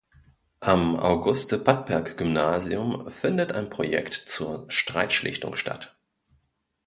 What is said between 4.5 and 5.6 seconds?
Streitschlichtung